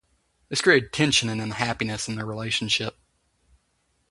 [0.49, 2.97] This created tension and unhappiness in their relationship.